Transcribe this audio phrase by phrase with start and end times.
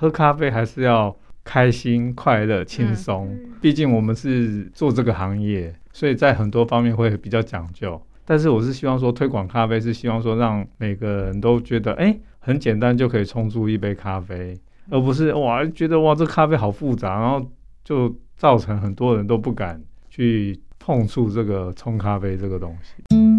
[0.00, 1.14] 喝咖啡还是要
[1.44, 3.38] 开心、快乐、轻松。
[3.60, 8.00] 毕竟我们是做这个行业，所以在很多方面会比较讲究。
[8.24, 14.58] 但是我是希望说，推广咖啡是希望说，让每个人都觉得，哎，很简单就可以冲出一杯咖啡，
[14.88, 17.46] 而不是哇，觉得哇，这咖啡好复杂，然后
[17.84, 19.78] 就造成很多人都不敢
[20.08, 23.29] 去碰触这个冲咖啡这个东西。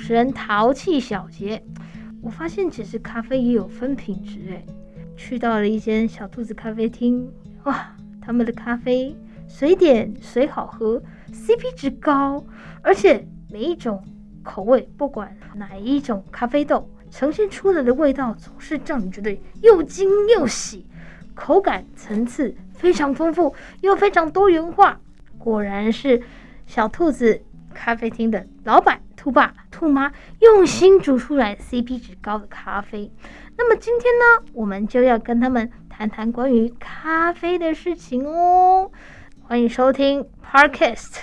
[0.00, 1.62] 持人淘气小杰，
[2.22, 4.66] 我发现其实咖啡也有分品质诶。
[5.16, 7.30] 去到了一间小兔子咖啡厅，
[7.64, 9.14] 哇，他们的咖啡
[9.46, 12.42] 随点随好喝，CP 值高，
[12.82, 14.02] 而且每一种
[14.42, 20.86] 口味，不管哪一种咖啡豆，呈现出来的味道总是让你觉得又惊又喜，
[21.34, 24.98] 口感层次非常丰富又非常多元化。
[25.38, 26.22] 果然是
[26.66, 27.42] 小兔子
[27.74, 29.00] 咖啡厅的老板。
[29.16, 33.12] 兔爸兔妈用心煮出来 CP 值高的咖啡，
[33.58, 38.90] 那么今天呢，我们就要跟他们谈谈关于咖啡的事情哦。
[39.42, 41.16] 欢迎收听 Podcast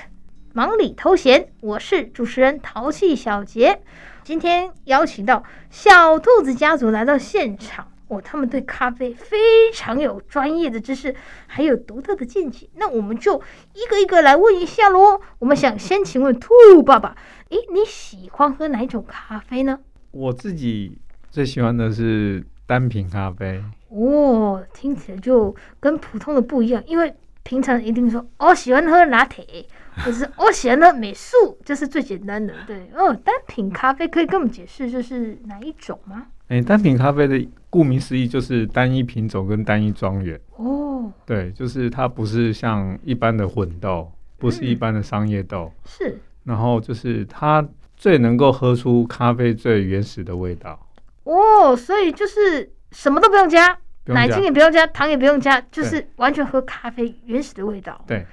[0.53, 3.81] 忙里偷闲，我是主持人淘气小杰，
[4.23, 7.87] 今天邀请到小兔子家族来到现场。
[8.07, 9.37] 哦，他们对咖啡非
[9.73, 11.13] 常有专业的知识，
[11.45, 12.69] 还有独特的见解。
[12.75, 13.41] 那我们就
[13.73, 15.19] 一个一个来问一下喽。
[15.39, 16.49] 我们想先请问兔
[16.83, 17.15] 爸爸，
[17.49, 19.79] 诶，你喜欢喝哪一种咖啡呢？
[20.11, 20.97] 我自己
[21.29, 23.63] 最喜欢的是单品咖啡。
[23.89, 27.13] 哦，听起来就跟普通的不一样，因为
[27.43, 29.65] 平常一定说哦，喜欢喝拿铁，
[29.97, 32.53] 或者是哦，喜欢喝美式，这是最简单的。
[32.65, 36.27] 对哦，单品咖啡可以跟我们解释这是哪一种吗？
[36.49, 40.39] 诶，单品咖啡的顾名思义就是单一品种跟单一庄园。
[40.55, 50.79] 哦，对，就是它不是像一般的混豆，不是一般的商业豆，嗯、是，然后就是它最能够喝出咖啡最原始的味道
[51.23, 58.01] 哦，所以就是什么都不用加，不用加，奶精也不用加，糖也不用加，就是完全喝咖啡原始的味道。
[58.07, 58.25] 对，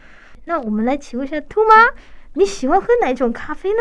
[0.45, 1.75] 那我们来请问一下兔妈，
[2.35, 3.77] 你喜欢喝哪种咖啡呢？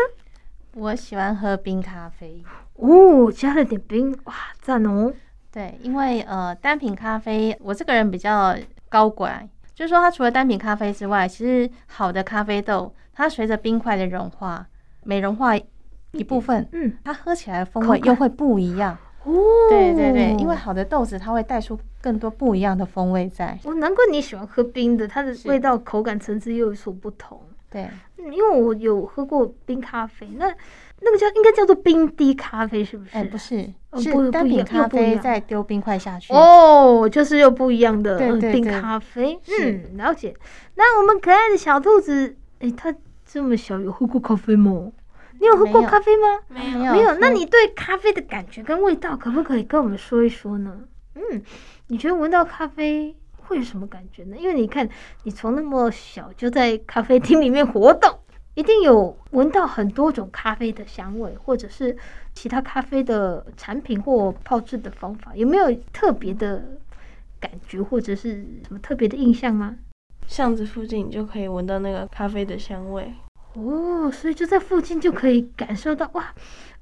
[0.76, 2.42] 我喜欢喝冰咖啡。
[2.74, 5.12] 哦，加了点冰，哇，赞哦！
[5.52, 8.56] 对，因为呃，单品咖啡，我这个人比较
[8.88, 14.66] 高拐，就是说它除了单品咖啡之外，其实好的咖啡豆，它随着冰块的融化，
[15.04, 18.98] 每融化一部分，嗯，它喝起来的风味又会不一样。
[19.22, 19.32] 哦，
[19.70, 23.56] 对对对，因为好的豆子，它会带出更多不一样的风味在。
[23.62, 27.40] 哦，难怪你喜欢喝冰的，它的味道、口感层次又有所不同。
[27.74, 27.90] 对，
[28.30, 30.54] 因为我有喝过冰咖啡，那。
[31.00, 33.10] 那个叫应该叫做冰滴咖啡，是不是？
[33.12, 33.68] 哎，不是，
[33.98, 36.32] 是单品咖啡再丢冰块下去。
[36.32, 39.38] 哦，就是又不一样的冰咖啡。
[39.60, 40.34] 嗯，了解。
[40.76, 42.94] 那我们可爱的小兔子，哎，它
[43.26, 44.92] 这么小，有喝过咖啡吗？
[45.40, 46.40] 你有喝过咖啡吗？
[46.48, 47.14] 没有，没有。
[47.16, 50.84] 那你对咖啡的感觉跟味道，可不可以跟我们说一说呢？
[51.16, 51.42] 嗯，
[51.88, 53.14] 你觉得闻到咖啡
[53.46, 54.36] 会有什么感觉呢？
[54.36, 54.88] 因为你看，
[55.22, 58.18] 你从那么小就在咖啡厅里面活动。
[58.56, 61.96] 一定有闻到很多种咖啡的香味，或者是
[62.34, 66.78] 其他咖啡的产品或泡制的方法，有没有特别的
[67.40, 69.74] 感觉，或者是什么特别的印象吗？
[70.28, 73.12] 巷子附近你就可以闻到那个咖啡的香味
[73.54, 76.32] 哦，所以就在附近就可以感受到哇，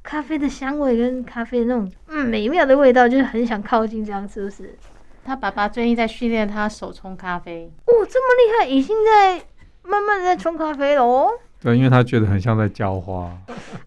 [0.03, 4.77] 咖啡的香味跟咖啡那种嗯美妙的味道，就是很想靠近这样，是不是？
[5.25, 9.43] 他爸爸最近在训练他手冲咖啡哦，这么厉害，已经在
[9.83, 11.31] 慢慢的在冲咖啡了哦。
[11.61, 13.31] 对，因为他觉得很像在浇花。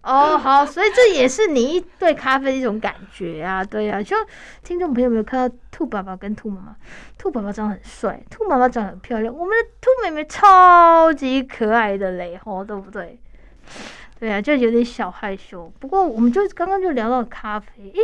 [0.02, 4.02] 哦，好，所以这也是你对咖啡的一种感觉啊，对啊。
[4.02, 4.16] 就
[4.62, 6.76] 听众朋友有没有看到兔爸爸跟兔妈妈？
[7.18, 13.20] 兔爸爸长得很帅，兔妈妈长得很漂亮，我们的兔妹妹超级可爱的嘞，吼，对不对？
[14.18, 15.70] 对啊，就有点小害羞。
[15.78, 18.00] 不过我们就刚刚就聊到咖啡，诶，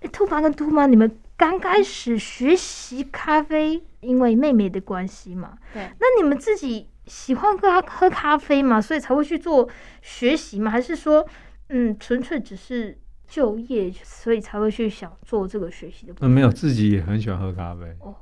[0.00, 5.56] 诶，兔爸跟兔妈，你们刚开始学习咖啡，因为妹妹的关系嘛。
[5.72, 5.82] 对。
[5.98, 6.86] 那你们自己。
[7.06, 9.68] 喜欢喝喝咖啡嘛，所以才会去做
[10.00, 10.70] 学习嘛？
[10.70, 11.26] 还是说，
[11.70, 12.96] 嗯，纯粹只是
[13.26, 16.14] 就业，所以才会去想做这个学习的？
[16.20, 17.82] 嗯，没有，自己也很喜欢喝咖啡。
[17.98, 18.14] 哦，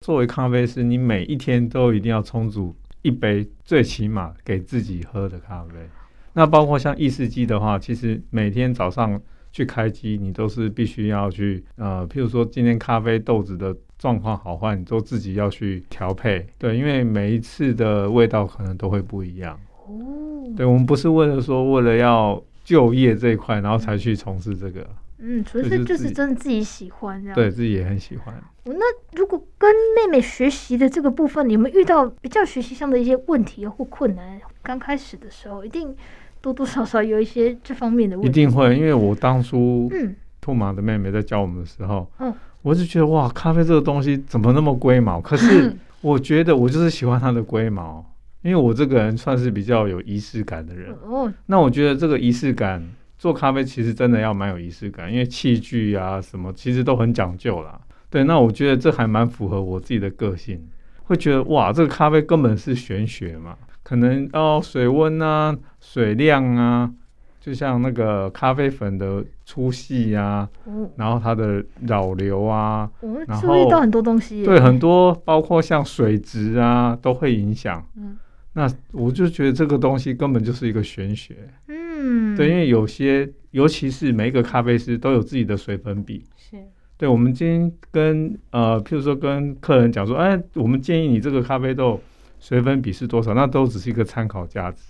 [0.00, 5.88] 作为咖啡师，你每一天都一定要充足一杯，最起码给自己喝的咖啡。
[6.32, 9.20] 那包括像意式机的话，其实每天早上
[9.54, 13.74] 去开机，你都是必须要去呃，譬如说今天咖啡豆子的。
[13.96, 19.58] 状况好坏，你都自己要去调配，对，因为每一次的味道可能都会不一样。
[19.86, 24.86] 哦，对，我们不是为了说为了要就业这一块，然后才去从事这个。
[25.18, 27.34] 嗯，纯粹就是真的自己喜欢这样。
[27.34, 28.34] 对自己也很喜欢。
[28.64, 34.38] 那如果跟妹妹学习的这个部分，你们遇到比较学习上的一些问题或困难？
[34.62, 35.94] 刚开始的时候，一定
[36.44, 38.28] 多多少少有一些这方面的问题。
[38.28, 42.30] 一定会，因为我当初，嗯，兔马的妹妹在教我们的时候，嗯，
[42.60, 45.18] 我就觉得哇，咖啡这个东西怎么那么龟毛？
[45.18, 48.04] 可是我觉得我就是喜欢它的龟毛，
[48.42, 50.94] 因为我这个人算是比较有仪式感的人。
[51.02, 52.86] 哦，那我觉得这个仪式感。
[53.16, 57.80] 做咖啡其实真的要蛮有仪式感，因为器具啊什么其实都很讲究啦。
[58.10, 60.60] 对，那我觉得这还蛮符合我自己的个性，
[61.04, 66.90] 会觉得哇，这个咖啡根本是玄学嘛，可能哦水温啊、水量啊，
[67.40, 77.86] 就像那个咖啡粉的粗细啊，嗯、然后它的扰流啊，嗯、然后注意到很多东西，对，很多包括像水质啊都会影响。
[77.96, 78.16] 嗯，
[78.54, 81.36] 那我就觉得这个东西根本就是一个玄学。
[81.68, 81.84] 嗯。
[82.06, 86.22] 嗯，对，因为有些，尤其是每一个咖啡师都有自己的水粉比。
[86.36, 86.56] 是，
[86.98, 91.98] 对，我们今天跟呃，譬如说跟客人讲说，哎，我们建议你这个咖啡豆
[92.44, 94.82] 水粉比是多少，那都只是一个参考价值。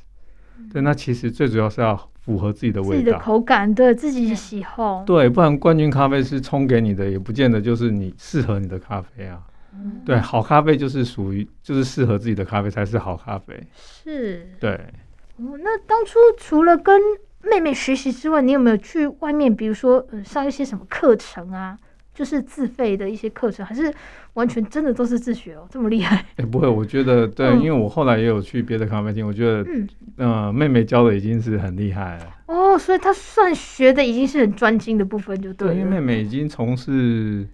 [0.59, 5.05] 嗯、对，那其实最主要是要符合自己的味道、自己的口感，对自己的喜好。
[5.05, 9.41] 对，不然冠军咖啡师冲给你的，也不见得就是你适合你的咖啡啊。
[9.73, 13.65] 嗯、对，好咖啡就是属于就是适合自己的咖啡才是好咖啡。
[14.03, 14.49] 是。
[14.59, 14.73] 对。
[15.37, 17.01] 哦，那当初除了跟
[17.43, 21.79] 妹妹学习之外，你有没有去外面，比如说，呃，上一些什么课程啊？
[22.15, 23.93] 就是自费的一些课程，还是
[24.35, 25.67] 完全真的都是自学哦？
[25.71, 26.25] 这么厉害？
[26.37, 32.27] 哎，不会，我觉得 对，嗯、因为我后来也有去别的咖啡厅，我觉得，嗯，呃，妹妹教的已经是很厉害了。
[32.47, 35.75] 哦，所以她算学的已经是很专精的部分，就对了。
[35.75, 37.47] 对，因为妹妹已经从事。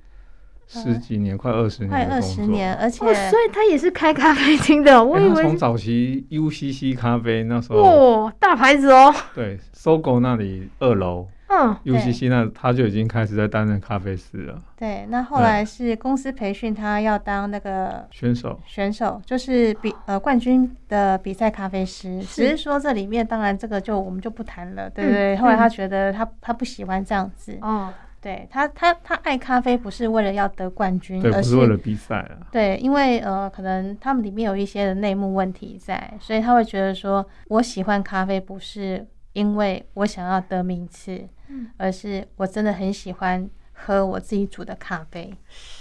[0.72, 5.02] 十几年，快二十年，快二十年，而且、哦，所以她也是开咖啡厅的。
[5.02, 9.12] 我以为从早期 UCC 咖啡那时候，哦，大牌子哦。
[9.34, 14.62] 对，SOGO 那里二楼，嗯，UCC 那他就已经开始在担任咖啡师了。
[14.76, 22.20] 对，那后来是公司培训他要当那个选手，选手就是比呃冠军的比赛咖啡师。
[22.20, 25.34] 只是说这里面当然这个就我们就不谈了，对不对？
[25.34, 27.58] 嗯、后来他觉得他他不喜欢这样子。
[27.62, 27.92] 哦。
[28.22, 32.36] 对他，他他爱咖啡不是为了要得冠军，对，而是，不是为了比赛啊。
[32.52, 45.32] 对，因为呃，可能他们里面有一些的内幕问题在，所以他会觉得说，我喜欢咖啡不是因为我想要得名次，嗯，而是我真的很喜欢喝我自己煮的咖啡。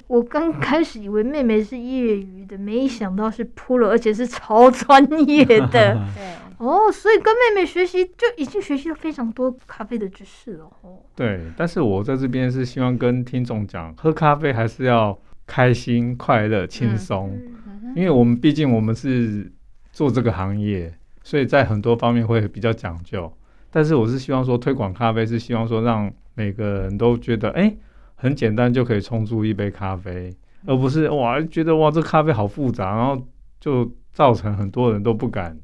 [0.07, 5.67] 我刚开始以为妹妹是业余的，没想到是 Pro，而且是超专业的。
[5.67, 6.35] 对。
[6.59, 10.99] 哦，所以跟妹妹学习就已经学习了非常多咖啡的知识了哦。
[11.15, 15.17] 对，但是我在这边是希望跟听众讲，喝咖啡还是要
[15.47, 17.31] 开心、快乐、轻松，
[17.65, 19.49] 嗯、因为我们毕竟我们是
[19.93, 20.93] 做这个行业，
[21.23, 23.31] 所以在很多方面会比较讲究。
[23.71, 27.75] 但是我是希望说推广咖啡，是希望说让每个人都觉得，哎，
[28.15, 30.35] 很简单就可以冲出一杯咖啡，
[30.65, 33.27] 而不是哇觉得哇这咖啡好复杂，然后
[33.59, 35.57] 就造成很多人都不敢。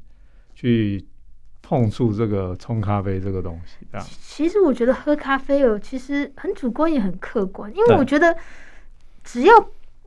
[0.58, 1.04] 去
[1.60, 4.06] 碰触这个冲咖啡这个东西，这样。
[4.22, 8.34] 其实我觉得喝咖啡哦，其实很主观也很客观，因为我觉得
[9.22, 9.52] 只要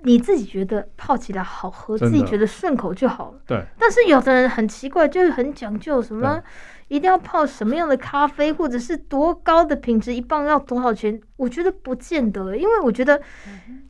[0.03, 3.39] 你自己觉得泡起来好喝，自己觉得顺口就好了。
[3.45, 3.63] 对。
[3.77, 6.41] 但是有的人很奇怪，就是很讲究什么，
[6.87, 11.19] 一定要泡什么样的咖啡，或者是多高的品质，一磅要多少钱？
[11.35, 13.21] 我觉得不见得，因为我觉得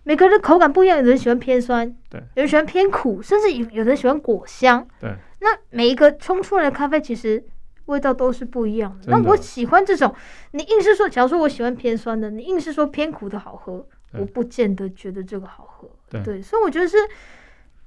[0.04, 5.14] 每个人的口感不一样，有人喜欢偏酸，对，有人喜欢偏苦，甚至有有人喜欢果香，对。
[5.42, 7.42] 那每一个冲出来的咖啡其实
[7.86, 8.92] 味道都是不一样。
[9.00, 10.14] 的那我喜欢这种，
[10.52, 15.90] 你硬是说，假如说我喜欢偏酸的，你硬是说偏苦的好喝，我不见得觉得这个好喝。
[16.10, 16.98] 对，对，所以我觉得是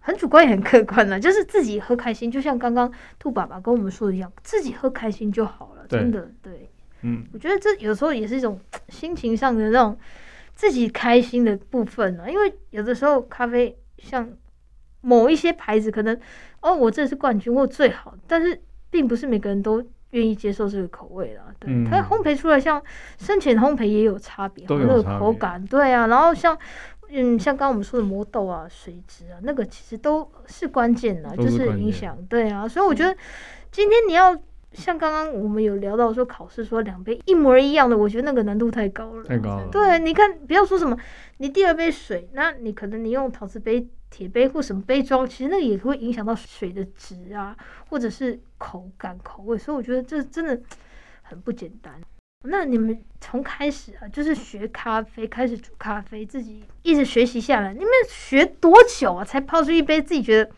[0.01, 5.87] 很主观也很客观的，就是自己喝开心，就像刚刚兔爸爸跟我们说的一样，自己喝开心就好了。
[5.89, 6.71] 真的，对，
[7.03, 9.99] 嗯，我觉得这有时候也是一种心情上的那种
[10.55, 12.31] 自己开心的部分呢。
[12.31, 14.29] 因为有的时候咖啡像
[15.01, 16.19] 某一些牌子可能。
[16.65, 21.43] 哦，我这是冠军，或最好，但是并不是每个人都愿意接受这个口味啦。
[21.59, 22.81] 对，嗯、它烘焙出来像
[23.19, 26.07] 深浅烘焙也有差别，那个口感，对啊。
[26.07, 26.57] 然后像
[27.13, 32.17] 嗯，像刚刚我们说的磨豆啊、水质啊，那个其实都是关键的，就是影响。
[32.27, 33.15] 对啊，所以我觉得
[33.71, 34.37] 今天你要
[34.73, 39.25] 像刚刚我们有聊到说考试说两杯一模一样的，我觉得那个难度太高了。
[39.25, 39.69] 太高了。
[39.71, 40.97] 对，你看，不要说什么，
[41.37, 43.89] 你第二杯水，那你可能你用陶瓷杯。
[44.13, 47.57] 铁杯或什么杯装，其实那个也会影响到水的质啊，
[47.89, 50.61] 或者是口感、口味，所以我觉得这真的
[51.23, 51.95] 很不简单。
[52.45, 60.51] 那你们从开始啊，就是学咖啡，开始煮咖啡，自己一直学习下来，你们学多久啊，才泡出一杯自己觉得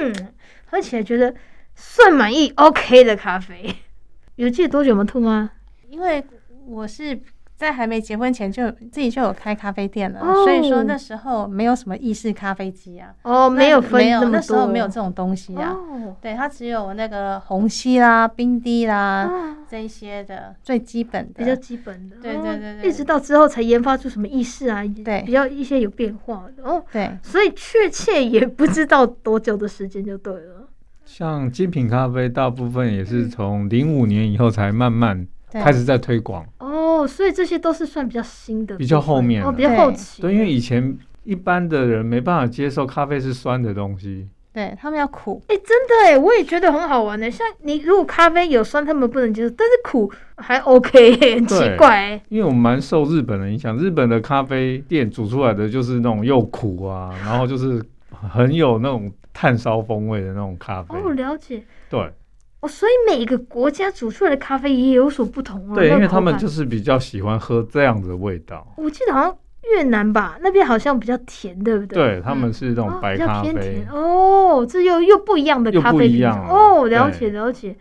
[0.00, 0.32] 嗯，
[0.66, 1.34] 喝起来觉得
[1.74, 3.74] 算满意、OK 的咖啡？
[4.36, 5.04] 有记得多久吗？
[5.04, 5.50] 兔妈？
[5.88, 6.24] 因为
[6.66, 7.18] 我是
[7.58, 13.12] 在还没结婚前就自己就有开咖啡店了，哦、所以说那时候没有什么意式咖啡机啊。
[13.22, 15.72] 哦，没有分没有，那么多那时候没有这种东西啊。
[15.72, 22.14] 哦、对，它只有那个虹吸啦、冰滴啦、哦、这一些的最基本的，比较基本的。
[22.22, 22.88] 对对对对。
[22.88, 26.80] 一直到之后才研发出什么意式啊，对，比较一些有变化的哦。
[26.92, 30.68] 对，所以确切也不知道多久的时间就对了。
[31.04, 36.44] 像精品咖啡，大部分也是从零五年以后才慢慢开始在推广。
[36.58, 40.20] 哦，所以这些都是算比较新的，比较后面哦，比较后期。
[40.22, 45.42] 对，因为以前一般的人没办法接受咖啡是酸的东西，对他们要苦。
[45.48, 47.30] 哎，真的哎，我也觉得很好玩的。
[47.30, 52.20] 像你如果咖啡有酸，他们不能接受，但是苦还 OK，很奇怪。
[52.28, 60.96] 因为我们蛮受日本的影响，日本的咖啡店煮出来的就是那种又苦啊，然后就是很有那种炭烧风味的那种咖啡。
[60.96, 61.62] 哦，了解。
[61.88, 62.12] 对。
[62.60, 65.74] 哦，所以每个国家煮出来的咖啡也有所不同哦。
[65.74, 68.74] 对，因为他们就是比较喜欢喝这样子的味道。
[68.76, 69.38] 我记得好像
[69.72, 71.96] 越南吧，那边好像比较甜，对不对？
[71.96, 73.50] 对，他们是那种白咖啡。
[73.50, 77.76] 嗯、比较偏甜哦，这又又不一样的咖啡品种哦，了解了解。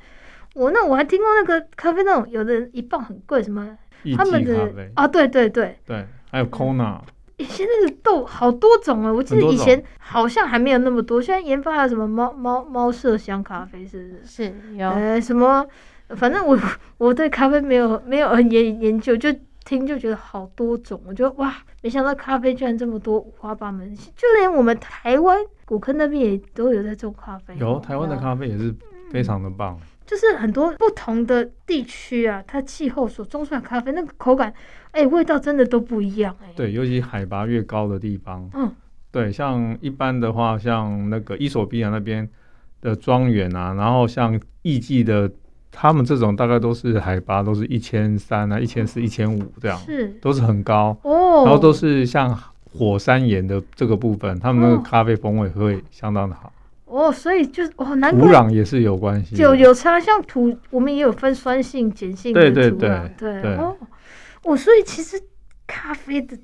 [0.53, 3.77] 我那我还听过那个咖啡那种有的一磅很贵，什么
[4.15, 6.99] 他们的啊，对对对对，还有 Kona。
[7.37, 11.21] 以前那个豆好多种啊，我记得以前好像还没有那么多。
[11.21, 14.45] 现在研发了什么猫猫猫麝香咖啡，是不是？
[14.45, 14.89] 是有。
[14.89, 15.65] 呃，什么？
[16.15, 16.57] 反正我
[16.97, 19.31] 我对咖啡没有没有很研研究，就
[19.65, 20.99] 听就觉得好多种。
[21.05, 21.53] 我觉得哇，
[21.83, 27.55] 没想到咖啡居然这么多五花八门，就连我们台湾古坑那边也都有在种咖啡。
[27.57, 28.73] 有台湾的咖啡也是
[29.11, 29.77] 非常的棒。
[30.07, 34.51] 就是很多不同的地区啊，它气候所种出来的咖啡那个口感，
[34.91, 36.53] 哎、欸，味道真的都不一样哎、欸。
[36.55, 38.71] 对，尤其海拔越高的地方，嗯，
[39.11, 42.27] 对，像一般的话，像那个伊索比亚那边
[42.79, 45.29] 的庄园啊，然后像艺妓的，
[45.71, 51.43] 他们这种大概都是海拔都是一千三啊、一千四、一千五这样，是都是很高哦。
[51.43, 52.33] 然后都是像
[52.71, 56.53] 火山岩的这个部分，他们那个咖啡风味会相当的好。
[56.87, 63.75] 哦，所以就是哦，难怪土壤也是有关系，有有差，像土我们也有分酸性、碱性的土壤，对对对，对，对哦，
[64.43, 65.21] 哦，所以其实
[65.67, 66.37] 咖啡的。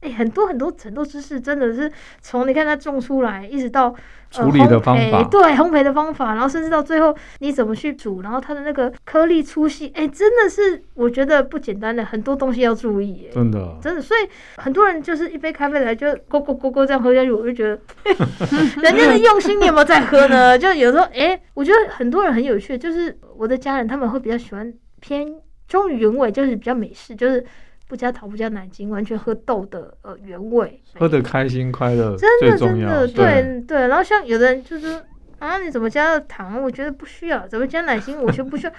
[0.00, 3.94] 哎，很多很多很多知识，真的是从你看它种出来，一直到
[4.30, 14.02] 处理的方法，对烘焙的方法，然后甚至到最后你怎么去煮，然后它的那个颗粒粗细，哎，真的是我觉得不简单的，很多东西要注意，真的，真的。
[14.02, 17.80] 所以很多人就是一杯咖啡来就咕咕咕咕这样喝下去，我就觉得
[18.82, 20.58] 人家的用心，你有没有在喝呢？
[20.58, 25.26] 就有时候，哎，我觉得很多人很有趣，就是我的家人他们会比较喜欢偏
[25.66, 27.42] 忠于原味，就是比较美式，就是。
[27.88, 35.00] 不加糖，不加奶精，完全喝豆的呃原味，喝的开心快乐，真的真的对对，然后像有的人就是
[35.38, 36.60] 啊，你怎么加了糖？
[36.62, 38.20] 我觉得不需要，怎么加奶精？
[38.20, 38.72] 我觉得不需要。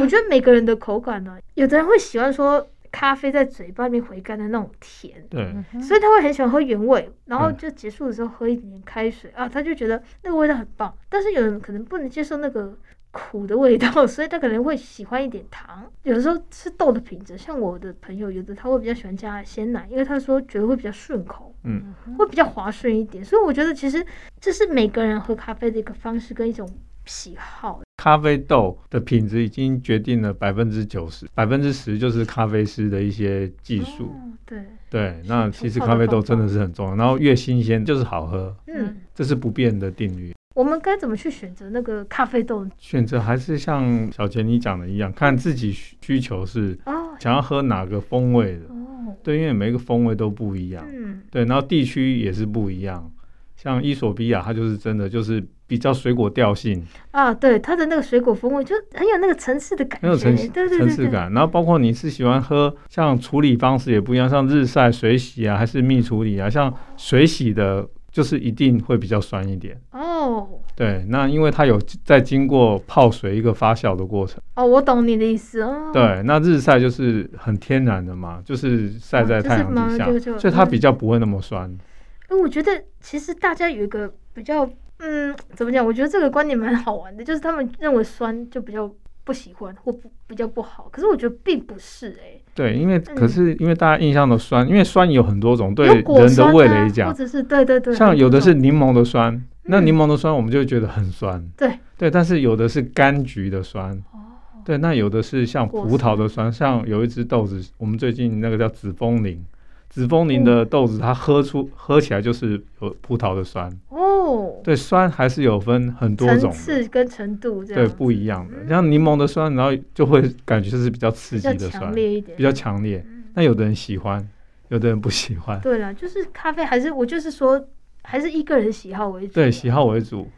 [0.00, 5.52] 我觉得每个人的口感呢、啊，有的人会喜欢说咖啡在嘴巴里面回甘的那种甜，对，
[5.82, 10.96] 所以他会很喜欢喝原味，然后就结束的时候喝一点点开水啊，他就觉得那个味道很棒。
[11.08, 12.74] 但是有人可能不能接受那个。
[13.14, 15.84] 苦的味道， 所以他可能会喜欢一点糖。
[16.02, 23.24] 有的时候吃豆的品质，像我的朋友，有的他会比较喜欢加鲜奶，因为他说觉得会比较顺口，嗯，会比较滑顺一点。
[23.24, 24.04] 所以我觉得其实
[24.40, 26.68] 这是每个人喝咖啡的一个方式跟一种
[27.06, 27.80] 喜好。
[27.98, 34.06] 咖啡豆的品质已经决定了百分之九十，百分之十就是咖啡师的一些技术。
[34.06, 40.34] 哦，对对，那其实咖啡豆真的是很重要，然后越新鲜就是好喝，嗯，这是不变的定律。
[40.54, 42.64] 我们该怎么去选择那个咖啡豆？
[42.78, 46.78] 选择还是像小杰你讲的一样，看自己需求是
[47.18, 48.66] 想要喝哪个风味的。
[48.68, 50.86] 哦，对，因为每个风味都不一样。
[50.88, 53.10] 嗯，对，然后地区也是不一样。
[53.56, 61.32] 像伊索比亚，它就是真的就是比较水果调性啊，对，它的那个水果风味就很有那个层次的感觉，很有层次感。
[61.32, 67.88] 然后包括你是喜欢喝，像处理方式也不一样，像日晒、水洗啊，还是蜜处理啊，像水洗的。
[68.14, 70.48] 就是一定会比较酸一点哦，oh.
[70.76, 75.90] 对，那因为它有在经过泡水一个发酵的过程哦，oh, 我懂你的意思哦。
[75.92, 81.70] 对，那日晒就是很天然的嘛，就是晒在太阳底下，oh, 就是、所以它比较不会那么酸。
[81.70, 85.84] 哎、嗯，我觉得其实大家有一个比较，嗯，怎么讲？
[85.84, 88.90] 我觉得这个观点蛮好玩的，就是他们认为酸就比较
[89.22, 92.40] 不喜欢或不比较不好，可是我觉得并不是哎、欸。
[92.54, 101.78] 对，因为可是因为大家印象的酸，因为酸有很多种，对人的味蕾讲，或者是对对对，像有的是柠檬的酸，那柠檬的酸我们就会觉得很酸，对。
[101.96, 104.20] 对，但是有的是柑橘的酸，哦。
[104.64, 109.44] 对，那有的是像葡萄的酸，像有一只豆子，我们最近那个叫紫风铃，
[109.88, 113.70] 紫风铃的豆子，它喝出喝起来就是有葡萄的酸。
[113.90, 122.36] 哦，对，酸还是有分很多种层次跟程度，对，不一样的，像柠檬的酸，然后就会感觉是比较刺激的酸，比较强烈一点。
[122.36, 124.26] 比较强烈，那有的人喜欢，
[124.68, 125.60] 有的人不喜欢。
[125.60, 127.64] 对了，就是咖啡还是我就是说，
[128.04, 129.34] 还是以个人喜好为主。
[129.34, 130.28] 对，喜好为主。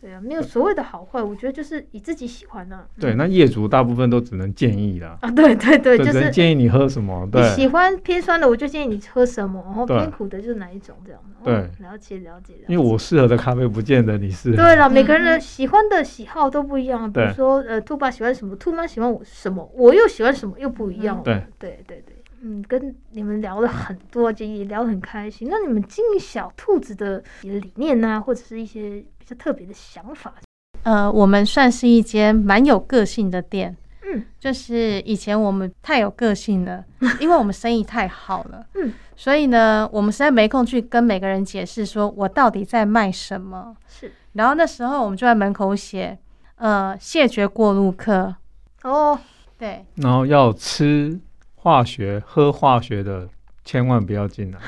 [0.00, 2.84] 对啊，没有所谓的好坏，我觉得就是以自己喜欢呢、啊。
[3.00, 5.16] 对，那业主大部分都只能建议啦。
[5.22, 7.26] 啊，对对对，就是建议你喝什么。
[7.32, 11.18] 对，你喜欢偏酸的，我就建议你喝什么；然后偏苦的，就是哪一种这样。
[11.42, 12.52] 对，了解了解。
[12.52, 14.56] 了解因为我适合的咖啡，不见得你适合。
[14.56, 17.10] 对了，每个人的喜欢的喜好都不一样。
[17.10, 21.22] 比如说，呃，兔爸喜欢什么，兔妈喜欢我什么，我又喜欢什么，又不一样。
[21.24, 22.13] 对对对对。
[22.46, 25.48] 嗯，跟你们聊了很多，就也聊得很开心。
[25.50, 30.34] 那你们经营小兔子的理念呢、啊，或者是一些比较特别的想法？
[30.82, 33.74] 呃，我们算是一间蛮有个性的店。
[34.02, 36.84] 嗯，就是以前我们太有个性了，
[37.18, 38.66] 因为我们生意太好了。
[38.74, 43.74] 嗯，所以呢，我们实在没空去跟每个人解释说我到底在卖什么。
[43.88, 46.18] 是，然后那时候我们就在门口写，
[46.56, 48.36] 呃，谢绝过路客。
[48.82, 49.18] 哦，
[49.56, 51.18] 对，然后要吃。
[51.64, 53.26] 化学喝化学的
[53.64, 54.58] 千万不要进来。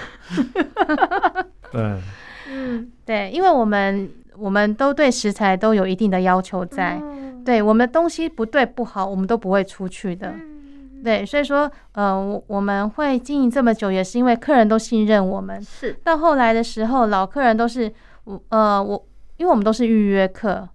[1.70, 2.00] 对，
[2.48, 10.30] 嗯，对，因为我们我们都对食材都有一定的要求在，嗯、对我们东西不对不好，我们都不会出去的。
[10.30, 15.62] 嗯、对，所以说，呃，我我们会经营这么久，也是因为客人都信任我们。
[15.62, 17.92] 是到后来的时候，老客人都是
[18.24, 19.04] 我呃我，
[19.36, 20.66] 因为我们都是预约客，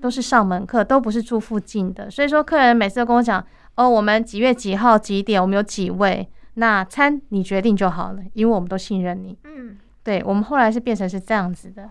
[0.00, 3.44] 都是上门客，都不是住附近的，所以说客人每次都跟我讲。
[3.76, 5.40] 哦，我们几月几号几点？
[5.40, 6.28] 我们有几位？
[6.54, 9.36] 那餐你决定就好了，因为我们都信任你。
[9.44, 11.82] 嗯，对，我们后来是变成是这样子的。
[11.84, 11.88] 哦，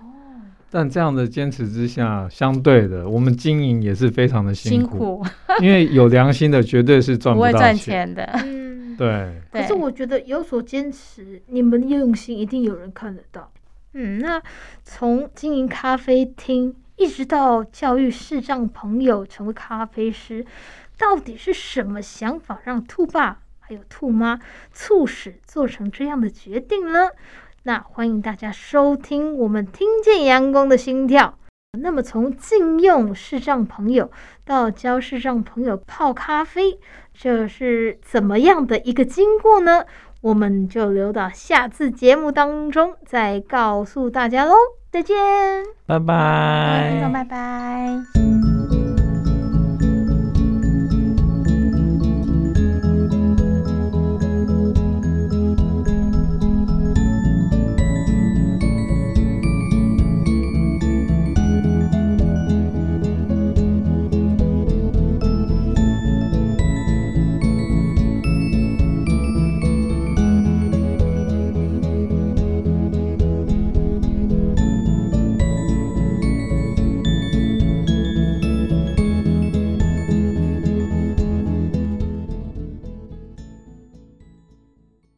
[0.71, 4.89] 但这样的坚持之下，相对的，我们经营也是非常的辛苦。
[4.89, 5.25] 辛苦，
[5.61, 8.23] 因为有良心的绝对是赚不到钱，不会赚钱的。
[8.43, 9.41] 嗯，对。
[9.51, 13.51] 可是我觉得有所坚持，你们的用心一定有人看得到。
[13.93, 14.41] 嗯，那
[14.83, 20.43] 从经营咖啡厅，一直到教育视障朋友成为咖啡师。
[20.97, 24.39] 到底是什么想法让兔爸还有兔妈
[24.71, 27.09] 促使做成这样的决定呢？
[27.63, 31.37] 那欢迎大家收听我们听见阳光的心跳。
[31.79, 34.09] 那么从禁用视障朋友
[34.45, 36.79] 到教视障朋友泡咖啡，
[37.13, 39.83] 这是怎么样的一个经过呢？
[40.21, 44.53] 我们就留到下次节目当中再告诉大家喽。
[44.91, 45.15] 再见，
[45.85, 48.44] 拜拜，听众拜拜。